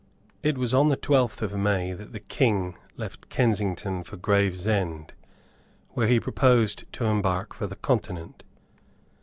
It 0.41 0.57
was 0.57 0.73
on 0.73 0.89
the 0.89 0.95
twelfth 0.95 1.43
of 1.43 1.55
May 1.55 1.93
that 1.93 2.11
the 2.11 2.19
King 2.19 2.75
left 2.97 3.29
Kensington 3.29 4.03
for 4.03 4.17
Gravesend, 4.17 5.13
where 5.91 6.07
he 6.07 6.19
proposed 6.19 6.91
to 6.93 7.05
embark 7.05 7.53
for 7.53 7.67
the 7.67 7.75
Continent. 7.75 8.41